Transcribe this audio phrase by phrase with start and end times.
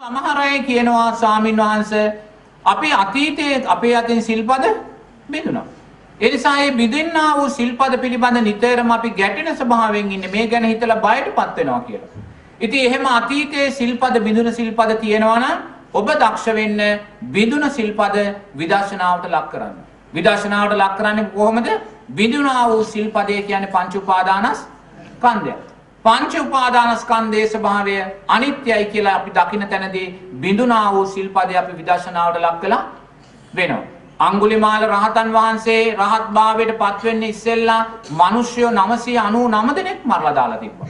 [0.00, 2.02] සමහර අය කියනවා ස්වාමින් වහන්සේ
[2.64, 4.66] අපි අතීතයේ අපේ අතින් සිල්පද
[5.32, 5.64] බිඳුණා.
[6.20, 10.98] ඒ නිසා මේ බිඳින්නා වූ සිල්පද පිළිබඳ නිතරම අපි ගැටෙන ස්වභාවයෙන් ඉන්නේ මේ ගැන හිතලා
[11.06, 12.22] බයටපත් වෙනවා කියලා.
[12.60, 15.56] ඉතින් එහෙම අතීතයේ සිල්පද බිඳුන සිල්පද තියෙනවා නම්
[16.00, 16.84] ඔබ දක්ෂ වෙන්න
[17.36, 18.18] බිඳුන සිල්පද
[18.60, 19.76] විදර්ශනාවට ලක් කරන්න.
[20.14, 21.72] විදර්ශනාවට ලක් කරන්නේ කොහොමද?
[22.20, 25.58] බිඳුනා වූ සිල්පදේ කියන්නේ පංච උපාදානස්කන්ධය.
[26.08, 27.94] පංච උපාදානස්කන්ධයේ ස්වභාවය
[28.28, 30.06] අනිත්‍යයි කියලා අපි දකින තැනදී
[30.42, 32.82] බිඳුනා වූ සිල්පදේ අපි විදර්ශනාවට ලක් කළා
[33.54, 33.82] වෙනවා.
[34.20, 37.80] අංගුලිමාල රහතන් වහන්සේ රහත් භාවයට පත් වෙන්න ඉස්සෙල්ලා
[38.20, 40.88] මිනිස්සුયો 999 දෙනෙක් මරලා දාලා තිබ්බා.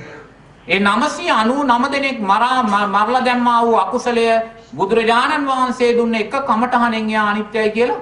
[0.68, 2.60] ඒ 999 දෙනෙක් මරා
[2.94, 4.26] මරලා දැම්මා වූ අකුසලය
[4.78, 8.00] බුදුරජාණන් වහන්සේ දුන්න එක කමඨහණෙන් යා අනිත්‍යයි කියලා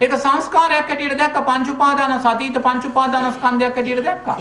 [0.00, 4.38] ඒක සංස්කාරයක් හැටියට දැක්ක පංච උපාදාන සතීත පංච උපාදානස්කන්ධයක් හැටියට දැක්කා.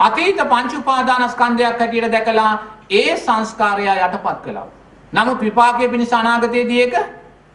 [0.00, 2.52] අතීත පංච උපාදානස්කන්ධයක් හැටියට දැකලා
[2.90, 4.66] ඒ සංස්කාරය යටපත් කළා.
[5.12, 6.94] නමුත් විපාකයේ පිණිස අනාගතයේදී ඒක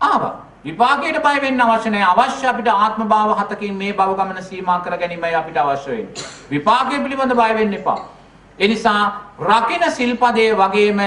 [0.02, 0.34] ආවා.
[0.66, 2.14] විපාකයට බය වෙන්න අවශ්‍ය නැහැ.
[2.16, 6.26] අවශ්‍ය අපිට ආත්ම භාව හතකින් මේ භව ගමන සීමා කර ගැනීමයි අපිට අවශ්‍ය වෙන්නේ.
[6.52, 8.00] විපාකයේ පිළිබඳ බය වෙන්න එපා.
[8.60, 9.02] ඒ නිසා
[9.42, 11.00] රකින සිල්පදයේ වගේම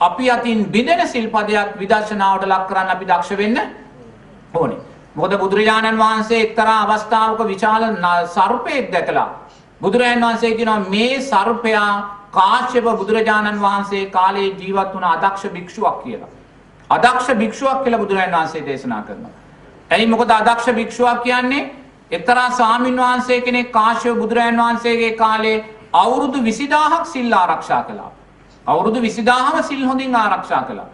[0.00, 3.60] අපි අතින් බිඳෙන සිල්පදයක් විදර්ශනාවට ලක් කරන්න අපි දක්ෂ වෙන්න
[4.54, 4.80] ඕනේ.
[5.14, 7.82] මොකද බුදුරජාණන් වහන්සේ එක්තරා අවස්ථාවක විශාල
[8.36, 9.28] සර්පයෙක් දැකලා
[9.82, 11.90] බුදුරජාණන් වහන්සේ කියනවා මේ සර්පයා
[12.32, 16.30] කාශ්‍යප බුදුරජාණන් වහන්සේ කාලේ ජීවත් වුණ අදක්ෂ භික්ෂුවක් කියලා.
[16.90, 19.34] අදක්ෂ භික්ෂුවක් කියලා බුදුරජාණන් වහන්සේ දේශනා කරනවා.
[19.90, 21.68] එයි මොකද අදක්ෂ භික්ෂුවක් කියන්නේ
[22.10, 25.58] එක්තරා ස්වාමින් වහන්සේ කෙනෙක් කාශ්‍යප බුදුරජාණන් වහන්සේගේ කාලේ
[25.94, 28.10] අවුරුදු 20000ක් සිල් ආරක්ෂා කළා.
[28.66, 30.90] අවුරුදු 20000ම සිල් හොඳින් ආරක්ෂා කළා.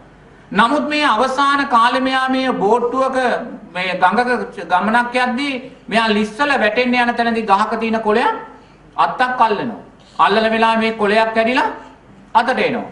[0.52, 3.16] නමුත් මේ අවසාන කාලේ මෙයා මේ බෝට්ටුවක
[3.74, 4.30] මේ ගඟක
[4.66, 5.54] ගමනක් යද්දී
[5.88, 8.38] මෙයා ලිස්සල වැටෙන්න යන තැනදී ගහක තියෙන කොළයක්
[8.98, 9.80] අත්තක් අල්ලනවා.
[10.18, 11.68] අල්ලන වෙලාවේ මේ කොළයක් කැඩිලා
[12.34, 12.86] අතට එනවා.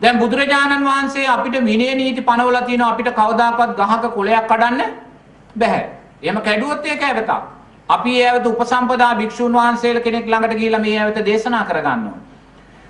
[0.00, 4.80] දැන් බුදුරජාණන් වහන්සේ අපිට විනය නීති පනවලා තියෙනවා අපිට කවදාකවත් ගහක කොළයක් කඩන්න
[5.56, 5.80] බෑ.
[6.22, 7.30] එහෙම කැඩුවොත් ඒක ඇවතක්.
[7.88, 12.28] අපි ඒ ඇවත උපසම්පදා භික්ෂුන් වහන්සේලා කෙනෙක් ළඟට ගිහිල්ලා මේ ඇවත දේශනා කරගන්න ඕනේ.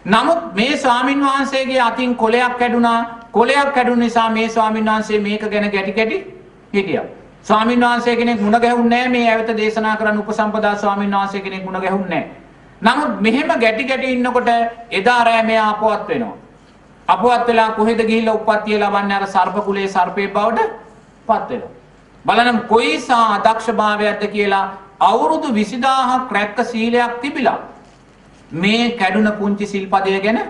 [0.06, 2.98] නමුත් මේ ස්වාමින් වහන්සේගේ අතින් කොලයක් කැඩුනා
[3.32, 6.19] කොලයක් කැඩුන නිසා මේ ස්වාමින් වහන්සේ මේක ගැන ගැටි ගැටි
[6.75, 7.04] හිටියා.
[7.42, 11.80] ස්වාමින් වහන්සේ කෙනෙක් මුණ ගැහුන්නේ නැහැ මේ ඇවත දේශනා කරන්න උපසම්පදා ස්වාමින් වහන්සේ කෙනෙක් මුණ
[11.80, 12.39] ගැහුන්නේ නැහැ.
[12.82, 14.48] නමුත් මෙහෙම ගැටි ගැටි ඉන්නකොට
[14.98, 16.36] එදා රෑ මෙයා අපවත් වෙනවා.
[17.08, 20.70] අපවත් වෙලා කොහෙද ගිහිල්ලා උප්පත්තිය ලබන්නේ අර සර්ප කුලයේ සර්පේ බවට
[21.28, 21.70] පත් වෙනවා.
[22.24, 24.64] බලන්න කොයිසා අදක්ෂභාවයක්ද කියලා
[25.00, 27.58] අවුරුදු 20000ක් රැක්ක සීලයක් තිබිලා
[28.52, 30.41] මේ කැඩුන පුංචි සිල්පදය ගැන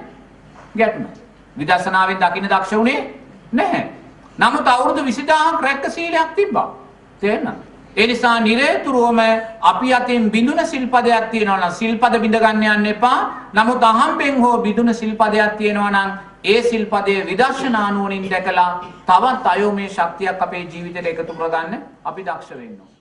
[0.78, 1.14] ගැටුණා.
[1.56, 3.00] විදර්ශනාවෙන් දකින්න දක්ෂ වුණේ
[3.52, 3.82] නැහැ.
[4.38, 6.68] නමුත් අවුරුදු 20000ක් රැක්ක සීලයක් තිබ්බා.
[7.20, 7.69] තේරෙනවද?
[7.96, 9.20] ඒ නිසා නිරේතුරුවම
[9.62, 13.18] අපි අතින් බිඳුන සිල්පදයක් තියෙනවා නම් සිල්පද බිඳ ගන්න යන්න එපා.
[13.52, 16.10] නමුත් අහම්බෙන් හෝ බිඳුන සිල්පදයක් තියෙනවා නම්
[16.44, 18.70] ඒ සිල්පදයේ විදර්ශනා නුවණින් දැකලා
[19.08, 22.99] තවත් අයෝමේ ශක්තියක් අපේ ජීවිතයට එකතු කරගන්න අපි දක්ෂ වෙන්න ඕනේ.